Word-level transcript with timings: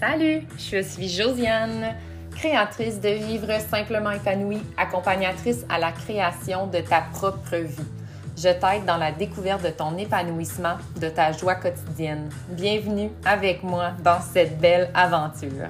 Salut, 0.00 0.42
je 0.58 0.82
suis 0.82 1.08
Josiane, 1.08 1.94
créatrice 2.32 3.00
de 3.00 3.10
Vivre 3.10 3.60
simplement 3.60 4.10
épanouie, 4.10 4.60
accompagnatrice 4.76 5.64
à 5.68 5.78
la 5.78 5.92
création 5.92 6.66
de 6.66 6.80
ta 6.80 7.02
propre 7.12 7.56
vie. 7.56 7.86
Je 8.36 8.48
t'aide 8.48 8.84
dans 8.86 8.96
la 8.96 9.12
découverte 9.12 9.62
de 9.62 9.70
ton 9.70 9.96
épanouissement, 9.96 10.76
de 11.00 11.08
ta 11.08 11.30
joie 11.30 11.54
quotidienne. 11.54 12.28
Bienvenue 12.50 13.10
avec 13.24 13.62
moi 13.62 13.92
dans 14.02 14.20
cette 14.20 14.58
belle 14.58 14.90
aventure. 14.94 15.68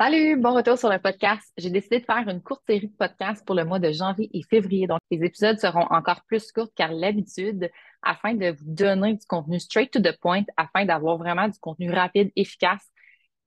Salut, 0.00 0.36
bon 0.36 0.54
retour 0.54 0.78
sur 0.78 0.88
le 0.88 0.98
podcast. 0.98 1.52
J'ai 1.58 1.70
décidé 1.70 1.98
de 1.98 2.04
faire 2.04 2.28
une 2.28 2.42
courte 2.42 2.62
série 2.68 2.86
de 2.86 2.96
podcasts 2.96 3.44
pour 3.44 3.56
le 3.56 3.64
mois 3.64 3.80
de 3.80 3.90
janvier 3.90 4.30
et 4.32 4.42
février. 4.48 4.86
Donc, 4.86 5.00
les 5.10 5.24
épisodes 5.24 5.58
seront 5.58 5.86
encore 5.90 6.20
plus 6.28 6.52
courts 6.52 6.70
qu'à 6.76 6.88
l'habitude 6.88 7.70
afin 8.02 8.34
de 8.34 8.50
vous 8.50 8.74
donner 8.74 9.14
du 9.14 9.26
contenu 9.26 9.58
straight 9.58 9.90
to 9.90 9.98
the 9.98 10.16
point, 10.20 10.44
afin 10.56 10.84
d'avoir 10.84 11.18
vraiment 11.18 11.48
du 11.48 11.58
contenu 11.58 11.90
rapide, 11.90 12.30
efficace, 12.36 12.92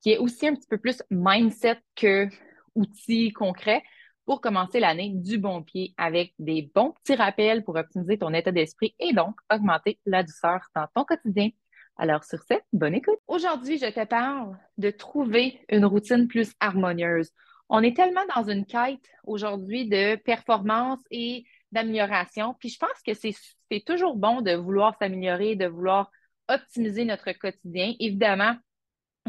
qui 0.02 0.12
est 0.12 0.18
aussi 0.18 0.48
un 0.48 0.56
petit 0.56 0.68
peu 0.68 0.78
plus 0.78 1.02
mindset 1.10 1.80
que 1.96 2.28
outils 2.76 3.32
concrets 3.32 3.84
pour 4.26 4.42
commencer 4.42 4.80
l'année 4.80 5.12
du 5.16 5.38
bon 5.40 5.64
pied 5.64 5.94
avec 5.98 6.34
des 6.38 6.72
bons 6.76 6.92
petits 6.92 7.16
rappels 7.16 7.64
pour 7.64 7.76
optimiser 7.76 8.18
ton 8.18 8.34
état 8.34 8.52
d'esprit 8.52 8.96
et 9.00 9.12
donc 9.14 9.36
augmenter 9.52 10.00
la 10.06 10.24
douceur 10.24 10.60
dans 10.76 10.86
ton 10.94 11.04
quotidien. 11.04 11.50
Alors 11.98 12.24
sur 12.24 12.40
ce, 12.44 12.54
bonne 12.72 12.94
écoute. 12.94 13.20
Aujourd'hui, 13.28 13.78
je 13.78 13.88
te 13.88 14.06
parle 14.06 14.58
de 14.78 14.90
trouver 14.90 15.60
une 15.70 15.84
routine 15.84 16.28
plus 16.28 16.54
harmonieuse. 16.60 17.32
On 17.70 17.82
est 17.82 17.96
tellement 17.96 18.22
dans 18.36 18.48
une 18.48 18.66
quête 18.66 19.04
aujourd'hui 19.24 19.90
de 19.90 20.16
performance 20.16 21.00
et 21.12 21.44
d'amélioration, 21.72 22.56
puis 22.60 22.70
je 22.70 22.80
pense 22.80 23.02
que 23.06 23.14
c'est 23.14 23.84
toujours 23.86 24.16
bon 24.16 24.42
de 24.42 24.54
vouloir 24.54 24.96
s'améliorer, 24.98 25.56
de 25.56 25.68
vouloir 25.68 26.10
optimiser 26.48 27.04
notre 27.06 27.32
quotidien. 27.32 27.94
Évidemment, 28.00 28.56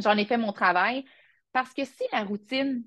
j'en 0.00 0.16
ai 0.16 0.24
fait 0.24 0.36
mon 0.36 0.52
travail 0.52 1.04
parce 1.52 1.72
que 1.72 1.84
si 1.84 2.04
la 2.12 2.24
routine 2.24 2.84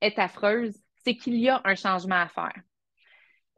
est 0.00 0.18
affreuse, 0.18 0.76
c'est 1.04 1.16
qu'il 1.16 1.36
y 1.36 1.48
a 1.48 1.60
un 1.64 1.74
changement 1.74 2.20
à 2.20 2.28
faire. 2.28 2.60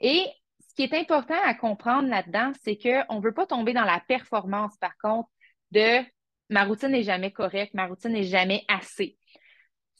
Et 0.00 0.26
ce 0.60 0.74
qui 0.74 0.82
est 0.82 0.94
important 0.94 1.38
à 1.44 1.54
comprendre 1.54 2.08
là-dedans, 2.08 2.52
c'est 2.62 2.76
qu'on 2.76 3.16
ne 3.16 3.22
veut 3.22 3.34
pas 3.34 3.46
tomber 3.46 3.72
dans 3.72 3.84
la 3.84 4.00
performance, 4.00 4.76
par 4.78 4.96
contre, 4.98 5.28
de 5.70 6.00
ma 6.50 6.64
routine 6.64 6.90
n'est 6.90 7.02
jamais 7.02 7.32
correcte, 7.32 7.74
ma 7.74 7.86
routine 7.86 8.12
n'est 8.12 8.22
jamais 8.22 8.64
assez. 8.68 9.18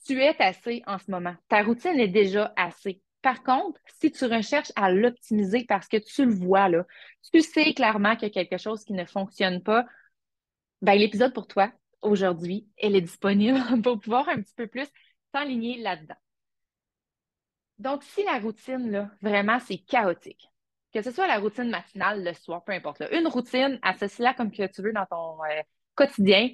Tu 0.07 0.23
es 0.23 0.41
assez 0.41 0.83
en 0.87 0.99
ce 0.99 1.11
moment. 1.11 1.35
Ta 1.49 1.63
routine 1.63 1.99
est 1.99 2.09
déjà 2.09 2.53
assez. 2.57 3.03
Par 3.21 3.43
contre, 3.43 3.81
si 4.01 4.13
tu 4.13 4.25
recherches 4.25 4.73
à 4.77 4.91
l'optimiser 4.91 5.65
parce 5.69 5.89
que 5.89 5.97
tu 5.97 6.25
le 6.25 6.35
vois, 6.35 6.69
là, 6.69 6.85
tu 7.33 7.41
sais 7.41 7.75
clairement 7.75 8.15
qu'il 8.15 8.29
y 8.29 8.31
a 8.31 8.45
quelque 8.45 8.59
chose 8.59 8.85
qui 8.85 8.93
ne 8.93 9.05
fonctionne 9.05 9.63
pas, 9.63 9.85
ben, 10.81 10.95
l'épisode 10.95 11.35
pour 11.35 11.49
toi, 11.49 11.73
aujourd'hui, 12.03 12.69
elle 12.77 12.97
est 12.97 13.01
disponible 13.01 13.59
pour 13.83 14.01
pouvoir 14.01 14.29
un 14.29 14.41
petit 14.41 14.55
peu 14.55 14.67
plus 14.67 14.89
t'aligner 15.33 15.79
là-dedans. 15.79 16.17
Donc, 17.79 18.03
si 18.03 18.25
la 18.25 18.39
routine, 18.39 18.91
là, 18.91 19.11
vraiment, 19.23 19.59
c'est 19.61 19.79
chaotique, 19.79 20.49
que 20.93 21.03
ce 21.03 21.11
soit 21.11 21.29
la 21.29 21.39
routine 21.39 21.71
matinale, 21.71 22.25
le 22.25 22.33
soir, 22.33 22.65
peu 22.65 22.73
importe. 22.73 23.03
Une 23.13 23.29
routine, 23.29 23.79
associe-la 23.83 24.35
comme 24.35 24.51
que 24.51 24.67
tu 24.67 24.83
veux 24.83 24.93
dans 24.93 25.07
ton 25.07 25.45
euh, 25.45 25.63
quotidien. 25.95 26.49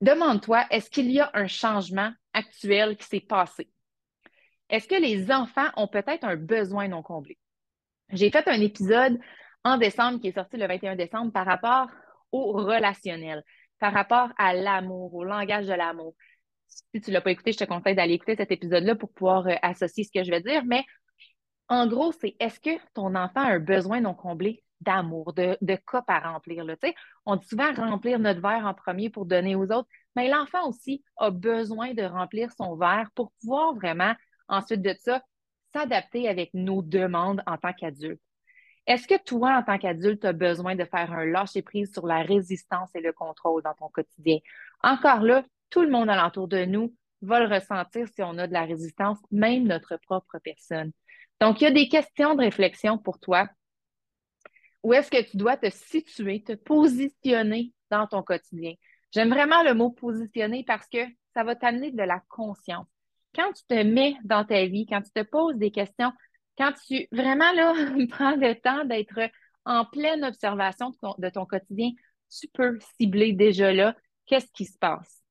Demande-toi, 0.00 0.66
est-ce 0.70 0.90
qu'il 0.90 1.10
y 1.10 1.20
a 1.20 1.30
un 1.34 1.46
changement 1.46 2.12
actuel 2.32 2.96
qui 2.96 3.06
s'est 3.06 3.20
passé? 3.20 3.70
Est-ce 4.68 4.86
que 4.86 4.94
les 4.94 5.32
enfants 5.32 5.68
ont 5.76 5.88
peut-être 5.88 6.24
un 6.24 6.36
besoin 6.36 6.88
non 6.88 7.02
comblé? 7.02 7.38
J'ai 8.10 8.30
fait 8.30 8.46
un 8.48 8.60
épisode 8.60 9.18
en 9.64 9.76
décembre 9.76 10.20
qui 10.20 10.28
est 10.28 10.32
sorti 10.32 10.56
le 10.56 10.66
21 10.66 10.96
décembre 10.96 11.32
par 11.32 11.46
rapport 11.46 11.88
au 12.32 12.52
relationnel, 12.52 13.44
par 13.80 13.92
rapport 13.92 14.28
à 14.38 14.54
l'amour, 14.54 15.14
au 15.14 15.24
langage 15.24 15.66
de 15.66 15.72
l'amour. 15.72 16.14
Si 16.68 17.00
tu 17.00 17.10
ne 17.10 17.14
l'as 17.14 17.20
pas 17.20 17.32
écouté, 17.32 17.52
je 17.52 17.58
te 17.58 17.64
conseille 17.64 17.96
d'aller 17.96 18.14
écouter 18.14 18.36
cet 18.36 18.52
épisode-là 18.52 18.94
pour 18.94 19.12
pouvoir 19.12 19.46
euh, 19.48 19.54
associer 19.62 20.04
ce 20.04 20.12
que 20.12 20.22
je 20.22 20.30
vais 20.30 20.40
dire. 20.40 20.64
Mais 20.64 20.84
en 21.68 21.86
gros, 21.86 22.12
c'est 22.12 22.36
est-ce 22.38 22.60
que 22.60 22.78
ton 22.94 23.14
enfant 23.14 23.40
a 23.40 23.54
un 23.54 23.58
besoin 23.58 24.00
non 24.00 24.14
comblé 24.14 24.62
d'amour, 24.80 25.32
de, 25.32 25.56
de 25.60 25.78
à 26.06 26.32
remplir? 26.32 26.64
On 27.26 27.36
dit 27.36 27.46
souvent 27.46 27.72
remplir 27.74 28.18
notre 28.18 28.40
verre 28.40 28.66
en 28.66 28.74
premier 28.74 29.10
pour 29.10 29.26
donner 29.26 29.56
aux 29.56 29.70
autres, 29.72 29.88
mais 30.16 30.28
l'enfant 30.28 30.68
aussi 30.68 31.02
a 31.16 31.30
besoin 31.30 31.94
de 31.94 32.02
remplir 32.02 32.50
son 32.52 32.76
verre 32.76 33.10
pour 33.14 33.32
pouvoir 33.40 33.74
vraiment, 33.74 34.14
ensuite 34.48 34.82
de 34.82 34.94
ça, 34.98 35.22
s'adapter 35.74 36.28
avec 36.28 36.50
nos 36.54 36.82
demandes 36.82 37.42
en 37.46 37.56
tant 37.56 37.72
qu'adulte. 37.72 38.20
Est-ce 38.86 39.06
que 39.06 39.22
toi, 39.22 39.56
en 39.58 39.62
tant 39.62 39.78
qu'adulte, 39.78 40.22
tu 40.22 40.26
as 40.26 40.32
besoin 40.32 40.74
de 40.74 40.84
faire 40.84 41.12
un 41.12 41.24
lâcher-prise 41.24 41.92
sur 41.92 42.06
la 42.06 42.22
résistance 42.22 42.90
et 42.94 43.00
le 43.00 43.12
contrôle 43.12 43.62
dans 43.62 43.74
ton 43.74 43.88
quotidien? 43.88 44.38
Encore 44.82 45.20
là, 45.20 45.44
tout 45.68 45.82
le 45.82 45.90
monde 45.90 46.10
alentour 46.10 46.48
de 46.48 46.64
nous 46.64 46.94
va 47.22 47.40
le 47.40 47.54
ressentir 47.54 48.08
si 48.08 48.22
on 48.22 48.38
a 48.38 48.46
de 48.46 48.52
la 48.52 48.64
résistance, 48.64 49.18
même 49.30 49.64
notre 49.64 49.96
propre 49.98 50.38
personne. 50.38 50.92
Donc, 51.40 51.60
il 51.60 51.64
y 51.64 51.66
a 51.66 51.70
des 51.70 51.88
questions 51.88 52.34
de 52.34 52.40
réflexion 52.40 52.98
pour 52.98 53.18
toi. 53.18 53.48
Où 54.82 54.94
est-ce 54.94 55.10
que 55.10 55.22
tu 55.30 55.36
dois 55.36 55.56
te 55.56 55.70
situer, 55.70 56.42
te 56.42 56.54
positionner 56.54 57.72
dans 57.90 58.06
ton 58.06 58.22
quotidien? 58.22 58.74
J'aime 59.12 59.30
vraiment 59.30 59.62
le 59.62 59.74
mot 59.74 59.90
positionner 59.90 60.64
parce 60.64 60.86
que 60.88 60.98
ça 61.34 61.44
va 61.44 61.54
t'amener 61.54 61.92
de 61.92 62.02
la 62.02 62.20
conscience. 62.28 62.86
Quand 63.34 63.52
tu 63.52 63.62
te 63.68 63.82
mets 63.82 64.16
dans 64.24 64.44
ta 64.44 64.64
vie, 64.66 64.86
quand 64.86 65.02
tu 65.02 65.10
te 65.12 65.22
poses 65.22 65.56
des 65.56 65.70
questions, 65.70 66.12
quand 66.60 66.72
tu 66.86 67.08
vraiment 67.10 67.52
là, 67.52 67.72
prends 68.10 68.36
le 68.36 68.54
temps 68.54 68.84
d'être 68.84 69.18
en 69.64 69.86
pleine 69.86 70.24
observation 70.24 70.90
de 71.18 71.28
ton, 71.30 71.46
quotidien, 71.46 71.90
tu 72.30 72.48
peux 72.48 72.78
cibler 72.98 73.32
déjà 73.32 73.72
là 73.72 73.96
qu'est-ce 74.26 74.52
qui 74.52 74.66
se 74.66 74.76
passe. 74.78 75.22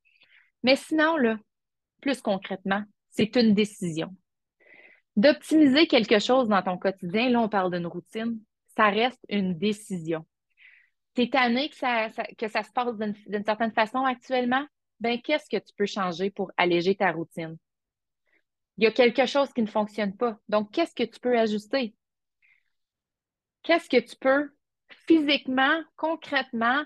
Mais 0.63 0.75
sinon, 0.75 1.17
là, 1.17 1.38
plus 2.01 2.19
concrètement, 2.22 2.84
c'est 3.12 3.35
une 3.35 3.53
décision 3.53 4.16
d'optimiser 5.16 5.85
quelque 5.85 6.19
chose 6.19 6.47
dans 6.47 6.62
ton 6.62 6.78
quotidien, 6.78 7.29
là, 7.29 7.41
on 7.41 7.50
parle 7.50 7.72
d'une 7.73 7.88
routine, 7.88 8.40
ça 8.78 8.90
reste 8.90 9.19
une 9.28 9.57
décision. 9.57 10.25
Tu 11.13 11.23
es 11.23 11.29
tanné 11.29 11.69
que 11.69 11.75
ça, 11.75 12.09
que 12.38 12.47
ça 12.47 12.63
se 12.63 12.72
passe 12.72 12.96
d'une 12.96 13.44
certaine 13.44 13.73
façon 13.73 14.06
actuellement? 14.06 14.66
Ben, 15.01 15.22
qu'est-ce 15.22 15.50
que 15.50 15.61
tu 15.61 15.73
peux 15.75 15.85
changer 15.85 16.31
pour 16.31 16.51
alléger 16.56 16.96
ta 16.96 17.11
routine? 17.11 17.57
Il 18.79 18.84
y 18.84 18.88
a 18.88 18.91
quelque 18.91 19.25
chose 19.25 19.51
qui 19.51 19.62
ne 19.62 19.67
fonctionne 19.67 20.16
pas. 20.16 20.40
Donc, 20.47 20.72
qu'est-ce 20.72 20.95
que 20.95 21.03
tu 21.03 21.19
peux 21.19 21.38
ajuster? 21.38 21.94
Qu'est-ce 23.62 23.90
que 23.90 24.00
tu 24.00 24.16
peux 24.16 24.50
physiquement, 25.06 25.84
concrètement 25.97 26.85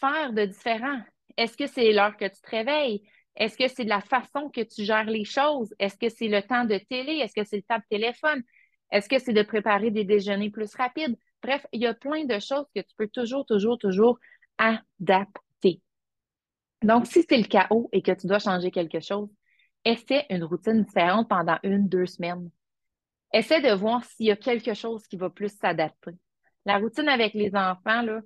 faire 0.00 0.32
de 0.32 0.46
différent? 0.46 0.98
Est-ce 1.36 1.54
que 1.54 1.66
c'est 1.66 1.92
l'heure 1.92 2.16
que 2.16 2.24
tu 2.24 2.40
te 2.40 2.48
réveilles? 2.48 3.02
Est-ce 3.36 3.58
que 3.58 3.68
c'est 3.68 3.84
la 3.84 4.00
façon 4.00 4.48
que 4.48 4.62
tu 4.62 4.84
gères 4.84 5.04
les 5.04 5.26
choses? 5.26 5.74
Est-ce 5.78 5.98
que 5.98 6.08
c'est 6.08 6.28
le 6.28 6.40
temps 6.40 6.64
de 6.64 6.78
télé? 6.88 7.18
Est-ce 7.18 7.34
que 7.34 7.44
c'est 7.44 7.56
le 7.56 7.62
temps 7.62 7.76
de 7.76 7.84
téléphone? 7.90 8.42
Est-ce 8.90 9.10
que 9.10 9.18
c'est 9.18 9.34
de 9.34 9.42
préparer 9.42 9.90
des 9.90 10.04
déjeuners 10.04 10.48
plus 10.48 10.74
rapides? 10.76 11.18
Bref, 11.42 11.66
il 11.72 11.82
y 11.82 11.86
a 11.86 11.92
plein 11.92 12.24
de 12.24 12.38
choses 12.38 12.64
que 12.74 12.80
tu 12.80 12.94
peux 12.96 13.08
toujours, 13.08 13.44
toujours, 13.44 13.76
toujours 13.76 14.18
adapter. 14.56 15.82
Donc, 16.82 17.06
si 17.06 17.22
c'est 17.28 17.36
le 17.36 17.44
chaos 17.44 17.90
et 17.92 18.00
que 18.00 18.12
tu 18.12 18.26
dois 18.26 18.38
changer 18.38 18.70
quelque 18.70 19.00
chose, 19.00 19.28
essaie 19.86 20.26
une 20.30 20.44
routine 20.44 20.82
différente 20.82 21.28
pendant 21.28 21.58
une, 21.62 21.88
deux 21.88 22.06
semaines. 22.06 22.50
Essaie 23.32 23.60
de 23.60 23.72
voir 23.72 24.04
s'il 24.04 24.26
y 24.26 24.30
a 24.30 24.36
quelque 24.36 24.74
chose 24.74 25.06
qui 25.06 25.16
va 25.16 25.30
plus 25.30 25.56
s'adapter. 25.56 26.12
La 26.64 26.78
routine 26.78 27.08
avec 27.08 27.34
les 27.34 27.54
enfants, 27.54 28.02
là, 28.02 28.20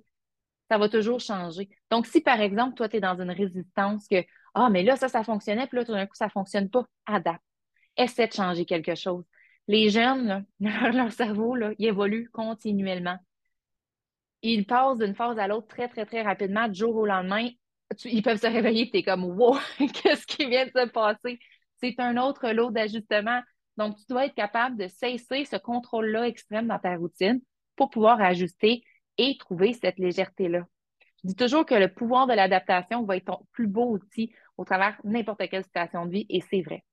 ça 0.69 0.77
va 0.77 0.89
toujours 0.89 1.19
changer. 1.19 1.69
Donc, 1.89 2.07
si 2.07 2.21
par 2.21 2.41
exemple, 2.41 2.75
toi, 2.75 2.89
tu 2.89 2.97
es 2.97 2.99
dans 2.99 3.19
une 3.19 3.31
résistance 3.31 4.07
que 4.07 4.23
ah, 4.53 4.69
mais 4.69 4.83
là, 4.83 4.95
ça, 4.97 5.07
ça 5.07 5.23
fonctionnait, 5.23 5.67
puis 5.67 5.77
là, 5.77 5.85
tout 5.85 5.93
d'un 5.93 6.05
coup, 6.05 6.15
ça 6.15 6.25
ne 6.25 6.31
fonctionne 6.31 6.69
pas. 6.69 6.85
Adapte. 7.05 7.43
Essaie 7.97 8.27
de 8.27 8.33
changer 8.33 8.65
quelque 8.65 8.95
chose. 8.95 9.23
Les 9.67 9.89
jeunes, 9.89 10.45
leur 10.59 11.11
cerveau, 11.11 11.55
là, 11.55 11.71
il 11.77 11.87
évolue 11.87 12.29
continuellement. 12.31 13.17
Ils 14.41 14.65
passent 14.65 14.97
d'une 14.97 15.15
phase 15.15 15.37
à 15.37 15.47
l'autre 15.47 15.67
très, 15.67 15.87
très, 15.87 16.05
très 16.05 16.23
rapidement, 16.23 16.67
du 16.67 16.79
jour 16.79 16.95
au 16.95 17.05
lendemain. 17.05 17.47
ils 18.05 18.23
peuvent 18.23 18.41
se 18.41 18.47
réveiller 18.47 18.83
et 18.83 18.91
tu 18.91 18.97
es 18.97 19.03
comme 19.03 19.23
Wow, 19.25 19.57
qu'est-ce 19.77 20.25
qui 20.25 20.47
vient 20.47 20.65
de 20.65 20.71
se 20.71 20.87
passer? 20.89 21.39
C'est 21.81 21.99
un 21.99 22.17
autre 22.17 22.49
lot 22.49 22.71
d'ajustements. 22.71 23.41
Donc, 23.77 23.97
tu 23.97 24.05
dois 24.09 24.25
être 24.25 24.35
capable 24.35 24.77
de 24.77 24.87
cesser 24.87 25.45
ce 25.45 25.55
contrôle-là 25.55 26.27
extrême 26.27 26.67
dans 26.67 26.79
ta 26.79 26.95
routine 26.95 27.41
pour 27.75 27.89
pouvoir 27.89 28.21
ajuster 28.21 28.83
et 29.17 29.37
trouver 29.37 29.73
cette 29.73 29.97
légèreté-là. 29.97 30.65
Je 31.23 31.29
dis 31.29 31.35
toujours 31.35 31.65
que 31.65 31.75
le 31.75 31.93
pouvoir 31.93 32.27
de 32.27 32.33
l'adaptation 32.33 33.03
va 33.03 33.17
être 33.17 33.25
ton 33.25 33.45
plus 33.51 33.67
beau 33.67 33.91
outil 33.91 34.33
au 34.57 34.65
travers 34.65 34.99
n'importe 35.03 35.47
quelle 35.49 35.63
situation 35.63 36.05
de 36.05 36.11
vie 36.11 36.25
et 36.29 36.41
c'est 36.41 36.61
vrai. 36.61 36.83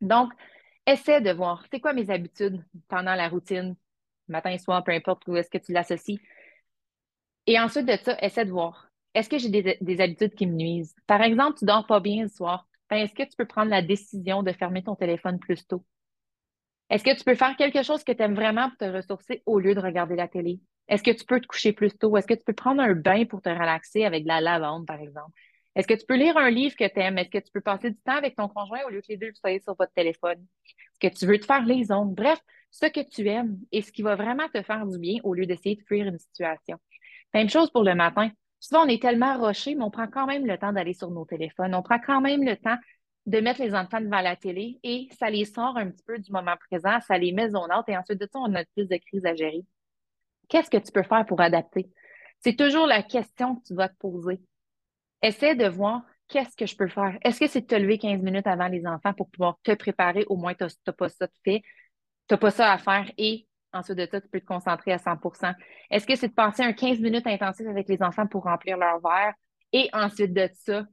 Donc, 0.00 0.32
essaie 0.86 1.20
de 1.20 1.30
voir, 1.30 1.64
c'est 1.70 1.80
quoi 1.80 1.92
mes 1.92 2.10
habitudes 2.10 2.64
pendant 2.88 3.14
la 3.14 3.28
routine, 3.28 3.76
matin 4.28 4.50
et 4.50 4.58
soir, 4.58 4.84
peu 4.84 4.92
importe 4.92 5.26
où 5.26 5.36
est-ce 5.36 5.50
que 5.50 5.58
tu 5.58 5.72
l'associes. 5.72 6.20
Et 7.46 7.58
ensuite 7.58 7.86
de 7.86 7.96
ça, 7.96 8.16
essaie 8.20 8.44
de 8.44 8.50
voir, 8.50 8.90
est-ce 9.14 9.28
que 9.28 9.38
j'ai 9.38 9.48
des, 9.48 10.00
habitudes 10.00 10.34
qui 10.34 10.46
me 10.46 10.54
nuisent? 10.54 10.94
Par 11.06 11.22
exemple, 11.22 11.58
tu 11.58 11.64
dors 11.64 11.86
pas 11.86 12.00
bien 12.00 12.22
le 12.22 12.28
soir. 12.28 12.68
Ben, 12.90 12.98
est-ce 12.98 13.14
que 13.14 13.22
tu 13.22 13.36
peux 13.36 13.46
prendre 13.46 13.70
la 13.70 13.82
décision 13.82 14.42
de 14.42 14.52
fermer 14.52 14.82
ton 14.82 14.94
téléphone 14.94 15.38
plus 15.38 15.66
tôt? 15.66 15.84
Est-ce 16.90 17.04
que 17.04 17.16
tu 17.16 17.24
peux 17.24 17.34
faire 17.34 17.56
quelque 17.56 17.82
chose 17.82 18.02
que 18.02 18.12
tu 18.12 18.22
aimes 18.22 18.34
vraiment 18.34 18.68
pour 18.70 18.78
te 18.78 18.84
ressourcer 18.84 19.42
au 19.44 19.58
lieu 19.58 19.74
de 19.74 19.80
regarder 19.80 20.16
la 20.16 20.28
télé? 20.28 20.60
Est-ce 20.88 21.02
que 21.02 21.10
tu 21.10 21.24
peux 21.24 21.40
te 21.40 21.46
coucher 21.46 21.72
plus 21.72 21.90
tôt? 21.90 22.16
Est-ce 22.16 22.26
que 22.26 22.34
tu 22.34 22.44
peux 22.44 22.54
prendre 22.54 22.80
un 22.80 22.94
bain 22.94 23.26
pour 23.26 23.42
te 23.42 23.50
relaxer 23.50 24.04
avec 24.04 24.22
de 24.22 24.28
la 24.28 24.40
lavande, 24.40 24.86
par 24.86 25.00
exemple? 25.00 25.32
Est-ce 25.76 25.86
que 25.86 25.94
tu 25.94 26.06
peux 26.06 26.16
lire 26.16 26.36
un 26.38 26.50
livre 26.50 26.74
que 26.76 26.88
tu 26.88 26.98
aimes? 26.98 27.18
Est-ce 27.18 27.28
que 27.28 27.38
tu 27.38 27.52
peux 27.52 27.60
passer 27.60 27.90
du 27.90 27.98
temps 27.98 28.16
avec 28.16 28.36
ton 28.36 28.48
conjoint 28.48 28.80
au 28.86 28.88
lieu 28.88 29.02
que 29.02 29.08
les 29.08 29.18
deux 29.18 29.32
soyez 29.34 29.60
sur 29.60 29.74
votre 29.78 29.92
téléphone? 29.92 30.44
Est-ce 31.00 31.12
que 31.12 31.18
tu 31.18 31.26
veux 31.26 31.38
te 31.38 31.44
faire 31.44 31.64
les 31.66 31.92
ongles? 31.92 32.14
Bref, 32.14 32.40
ce 32.70 32.86
que 32.86 33.00
tu 33.00 33.28
aimes 33.28 33.58
et 33.70 33.82
ce 33.82 33.92
qui 33.92 34.02
va 34.02 34.16
vraiment 34.16 34.48
te 34.48 34.62
faire 34.62 34.86
du 34.86 34.98
bien 34.98 35.18
au 35.24 35.34
lieu 35.34 35.46
d'essayer 35.46 35.76
de 35.76 35.82
fuir 35.82 36.06
une 36.06 36.18
situation. 36.18 36.78
Même 37.34 37.50
chose 37.50 37.70
pour 37.70 37.84
le 37.84 37.94
matin. 37.94 38.30
Souvent, 38.60 38.84
on 38.84 38.88
est 38.88 39.00
tellement 39.00 39.38
roché, 39.38 39.74
mais 39.74 39.84
on 39.84 39.90
prend 39.90 40.08
quand 40.08 40.26
même 40.26 40.46
le 40.46 40.58
temps 40.58 40.72
d'aller 40.72 40.94
sur 40.94 41.10
nos 41.10 41.24
téléphones. 41.24 41.74
On 41.74 41.82
prend 41.82 41.98
quand 41.98 42.20
même 42.20 42.42
le 42.44 42.56
temps 42.56 42.76
de 43.26 43.40
mettre 43.40 43.60
les 43.62 43.74
enfants 43.74 44.00
devant 44.00 44.20
la 44.20 44.36
télé 44.36 44.80
et 44.82 45.08
ça 45.18 45.28
les 45.30 45.44
sort 45.44 45.76
un 45.76 45.90
petit 45.90 46.02
peu 46.04 46.18
du 46.18 46.32
moment 46.32 46.54
présent, 46.70 46.98
ça 47.06 47.18
les 47.18 47.32
met 47.32 47.50
zone 47.50 47.70
out 47.72 47.84
et 47.88 47.96
ensuite 47.96 48.20
de 48.20 48.28
ça, 48.32 48.38
on 48.38 48.54
a 48.54 48.64
plus 48.74 48.88
de 48.88 48.96
crise 48.96 49.26
à 49.26 49.34
gérer. 49.34 49.64
Qu'est-ce 50.48 50.70
que 50.70 50.78
tu 50.78 50.92
peux 50.92 51.02
faire 51.02 51.26
pour 51.26 51.40
adapter? 51.40 51.90
C'est 52.40 52.56
toujours 52.56 52.86
la 52.86 53.02
question 53.02 53.56
que 53.56 53.64
tu 53.66 53.74
dois 53.74 53.88
te 53.88 53.96
poser. 53.98 54.40
Essaie 55.22 55.56
de 55.56 55.66
voir 55.68 56.02
qu'est-ce 56.28 56.56
que 56.56 56.66
je 56.66 56.76
peux 56.76 56.88
faire. 56.88 57.18
Est-ce 57.22 57.40
que 57.40 57.48
c'est 57.48 57.62
de 57.62 57.66
te 57.66 57.74
lever 57.74 57.98
15 57.98 58.22
minutes 58.22 58.46
avant 58.46 58.68
les 58.68 58.86
enfants 58.86 59.14
pour 59.14 59.30
pouvoir 59.30 59.58
te 59.62 59.74
préparer? 59.74 60.24
Au 60.28 60.36
moins, 60.36 60.54
tu 60.54 60.64
n'as 60.64 60.92
pas 60.92 61.08
ça 61.08 61.28
fait. 61.44 61.62
Tu 62.28 62.36
pas 62.36 62.50
ça 62.50 62.72
à 62.72 62.78
faire 62.78 63.10
et 63.18 63.47
ensuite 63.72 63.98
de 63.98 64.06
ça, 64.10 64.20
tu 64.20 64.28
peux 64.28 64.40
te 64.40 64.46
concentrer 64.46 64.92
à 64.92 64.98
100% 64.98 65.54
Est-ce 65.90 66.06
que 66.06 66.16
c'est 66.16 66.28
de 66.28 66.34
passer 66.34 66.62
un 66.62 66.72
15 66.72 67.00
minutes 67.00 67.26
intensif 67.26 67.66
avec 67.66 67.88
les 67.88 68.02
enfants 68.02 68.26
pour 68.26 68.44
remplir 68.44 68.76
leur 68.76 69.00
verre 69.00 69.34
et 69.72 69.88
ensuite 69.92 70.32
de 70.32 70.48
ça, 70.54 70.86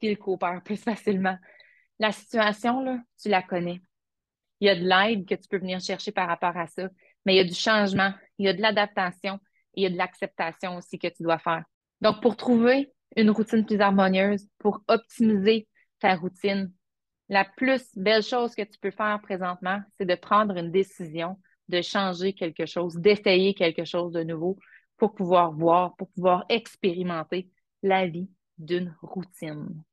qu'ils 0.00 0.18
coopèrent 0.18 0.62
plus 0.62 0.76
facilement? 0.82 1.36
La 1.98 2.12
situation, 2.12 2.80
là, 2.80 2.98
tu 3.20 3.28
la 3.28 3.42
connais. 3.42 3.80
Il 4.60 4.66
y 4.66 4.70
a 4.70 4.76
de 4.76 4.84
l'aide 4.84 5.26
que 5.26 5.34
tu 5.34 5.48
peux 5.48 5.58
venir 5.58 5.80
chercher 5.80 6.12
par 6.12 6.28
rapport 6.28 6.56
à 6.56 6.66
ça, 6.66 6.88
mais 7.24 7.34
il 7.34 7.36
y 7.36 7.40
a 7.40 7.44
du 7.44 7.54
changement, 7.54 8.12
il 8.38 8.46
y 8.46 8.48
a 8.48 8.52
de 8.52 8.62
l'adaptation 8.62 9.38
et 9.74 9.80
il 9.80 9.82
y 9.82 9.86
a 9.86 9.90
de 9.90 9.96
l'acceptation 9.96 10.76
aussi 10.76 10.98
que 10.98 11.08
tu 11.08 11.22
dois 11.22 11.38
faire. 11.38 11.64
Donc, 12.00 12.20
pour 12.22 12.36
trouver 12.36 12.92
une 13.16 13.30
routine 13.30 13.64
plus 13.64 13.80
harmonieuse, 13.80 14.46
pour 14.58 14.82
optimiser 14.88 15.68
ta 16.00 16.16
routine, 16.16 16.72
la 17.28 17.44
plus 17.44 17.82
belle 17.96 18.22
chose 18.22 18.54
que 18.54 18.62
tu 18.62 18.78
peux 18.78 18.90
faire 18.90 19.20
présentement, 19.22 19.80
c'est 19.96 20.04
de 20.04 20.14
prendre 20.14 20.56
une 20.56 20.70
décision, 20.70 21.38
de 21.68 21.82
changer 21.82 22.32
quelque 22.34 22.66
chose, 22.66 22.96
d'essayer 22.96 23.54
quelque 23.54 23.84
chose 23.84 24.12
de 24.12 24.22
nouveau 24.24 24.58
pour 24.96 25.14
pouvoir 25.14 25.52
voir, 25.52 25.96
pour 25.96 26.08
pouvoir 26.10 26.44
expérimenter 26.48 27.48
la 27.82 28.06
vie 28.06 28.30
d'une 28.58 28.96
routine. 29.02 29.84